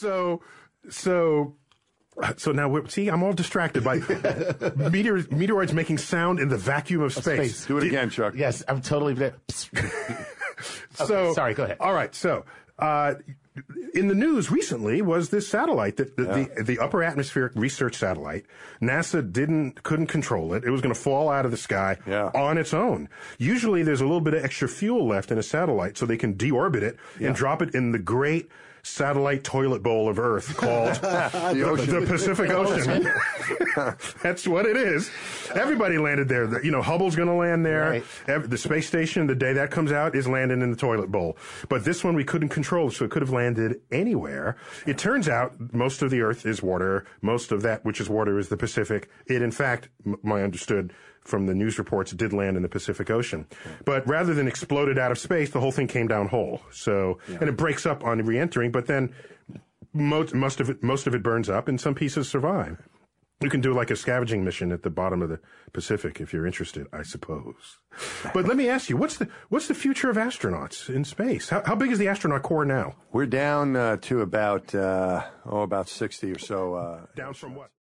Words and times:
so, 0.00 0.42
so, 0.88 1.54
so 2.36 2.52
now, 2.52 2.68
we're, 2.68 2.88
see, 2.88 3.08
I'm 3.08 3.22
all 3.22 3.32
distracted 3.32 3.84
by 3.84 3.96
meteors, 4.76 5.26
meteoroids 5.28 5.72
making 5.72 5.98
sound 5.98 6.40
in 6.40 6.48
the 6.48 6.56
vacuum 6.56 7.02
of 7.02 7.12
space. 7.12 7.56
space. 7.56 7.66
Do 7.66 7.78
it 7.78 7.82
Do- 7.82 7.86
again, 7.88 8.10
Chuck. 8.10 8.34
Yes, 8.36 8.62
I'm 8.68 8.80
totally. 8.80 9.14
So, 10.92 11.32
sorry, 11.32 11.54
go 11.54 11.64
ahead. 11.64 11.78
All 11.80 11.94
right, 11.94 12.14
so 12.14 12.44
uh, 12.78 13.14
in 13.94 14.08
the 14.08 14.14
news 14.14 14.50
recently 14.50 15.02
was 15.02 15.30
this 15.30 15.48
satellite 15.48 15.96
that 15.96 16.16
the, 16.16 16.24
the, 16.56 16.62
the 16.64 16.78
upper 16.78 17.02
atmospheric 17.02 17.52
research 17.54 17.96
satellite. 17.96 18.46
NASA 18.80 19.20
didn't 19.32 19.82
couldn't 19.82 20.06
control 20.06 20.54
it. 20.54 20.64
It 20.64 20.70
was 20.70 20.80
going 20.80 20.94
to 20.94 21.00
fall 21.00 21.28
out 21.28 21.44
of 21.44 21.50
the 21.50 21.56
sky 21.56 21.96
Yeah. 22.06 22.30
on 22.34 22.58
its 22.58 22.72
own. 22.74 23.08
Usually, 23.38 23.82
there's 23.82 24.00
a 24.00 24.04
little 24.06 24.20
bit 24.20 24.34
of 24.34 24.44
extra 24.44 24.68
fuel 24.68 25.06
left 25.06 25.30
in 25.30 25.38
a 25.38 25.42
satellite, 25.42 25.96
so 25.98 26.06
they 26.06 26.16
can 26.16 26.34
deorbit 26.34 26.82
it 26.82 26.96
and 27.20 27.34
drop 27.34 27.62
it 27.62 27.74
in 27.74 27.92
the 27.92 27.98
great 27.98 28.48
satellite 28.82 29.44
toilet 29.44 29.82
bowl 29.82 30.08
of 30.08 30.18
Earth 30.18 30.56
called 30.56 30.94
the, 30.94 31.62
ocean. 31.68 32.00
the 32.00 32.06
Pacific 32.06 32.48
Ocean. 32.48 33.06
That's 34.22 34.46
what 34.48 34.64
it 34.64 34.76
is. 34.76 35.10
Everybody 35.54 35.98
landed 35.98 36.28
there. 36.28 36.46
The- 36.46 36.60
You 36.64 36.70
know, 36.70 36.80
Hubble's 36.80 37.14
going 37.16 37.28
to 37.28 37.34
land 37.34 37.64
there. 37.66 38.02
Right. 38.26 38.50
The 38.50 38.56
space 38.56 38.86
station, 38.86 39.26
the 39.26 39.34
day 39.34 39.52
that 39.52 39.70
comes 39.70 39.92
out, 39.92 40.14
is 40.14 40.26
landing 40.26 40.62
in 40.62 40.70
the 40.70 40.76
toilet 40.78 41.10
bowl. 41.12 41.36
But 41.68 41.84
this 41.84 42.02
one 42.02 42.14
we 42.14 42.24
couldn't 42.24 42.48
control, 42.48 42.90
so 42.90 43.04
it 43.04 43.10
could 43.10 43.20
have 43.22 43.30
landed 43.30 43.49
anywhere. 43.90 44.56
It 44.86 44.98
turns 44.98 45.28
out 45.28 45.54
most 45.72 46.02
of 46.02 46.10
the 46.10 46.20
Earth 46.22 46.46
is 46.46 46.62
water. 46.62 47.04
Most 47.22 47.52
of 47.52 47.62
that, 47.62 47.84
which 47.84 48.00
is 48.00 48.08
water, 48.08 48.38
is 48.38 48.48
the 48.48 48.56
Pacific. 48.56 49.08
It, 49.26 49.42
in 49.42 49.50
fact, 49.50 49.88
m- 50.06 50.16
my 50.22 50.42
understood 50.42 50.92
from 51.24 51.46
the 51.46 51.54
news 51.54 51.78
reports, 51.78 52.12
did 52.12 52.32
land 52.32 52.56
in 52.56 52.62
the 52.62 52.68
Pacific 52.68 53.10
Ocean. 53.10 53.46
But 53.84 54.06
rather 54.08 54.32
than 54.32 54.48
exploded 54.48 54.98
out 54.98 55.10
of 55.10 55.18
space, 55.18 55.50
the 55.50 55.60
whole 55.60 55.70
thing 55.72 55.86
came 55.86 56.08
down 56.08 56.28
whole. 56.28 56.62
So, 56.70 57.18
and 57.28 57.42
it 57.48 57.56
breaks 57.56 57.84
up 57.84 58.02
on 58.04 58.24
re-entering, 58.24 58.72
but 58.72 58.86
then 58.86 59.14
most, 59.92 60.34
most 60.34 60.60
of 60.60 60.70
it, 60.70 60.82
most 60.82 61.06
of 61.06 61.14
it 61.14 61.22
burns 61.22 61.50
up 61.50 61.68
and 61.68 61.78
some 61.80 61.94
pieces 61.94 62.28
survive. 62.28 62.78
You 63.42 63.48
can 63.48 63.62
do 63.62 63.72
like 63.72 63.90
a 63.90 63.96
scavenging 63.96 64.44
mission 64.44 64.70
at 64.70 64.82
the 64.82 64.90
bottom 64.90 65.22
of 65.22 65.30
the 65.30 65.40
Pacific 65.72 66.20
if 66.20 66.30
you're 66.30 66.46
interested, 66.46 66.86
I 66.92 67.02
suppose. 67.02 67.78
But 68.34 68.44
let 68.46 68.54
me 68.54 68.68
ask 68.68 68.90
you, 68.90 68.98
what's 68.98 69.16
the 69.16 69.28
what's 69.48 69.66
the 69.66 69.74
future 69.74 70.10
of 70.10 70.16
astronauts 70.16 70.90
in 70.94 71.04
space? 71.04 71.48
How, 71.48 71.62
how 71.64 71.74
big 71.74 71.90
is 71.90 71.98
the 71.98 72.06
astronaut 72.06 72.42
corps 72.42 72.66
now? 72.66 72.96
We're 73.12 73.24
down 73.24 73.76
uh, 73.76 73.96
to 74.02 74.20
about 74.20 74.74
uh, 74.74 75.24
oh 75.46 75.62
about 75.62 75.88
sixty 75.88 76.30
or 76.30 76.38
so. 76.38 76.74
Uh, 76.74 77.06
Down 77.16 77.32
from 77.32 77.54
what? 77.54 77.70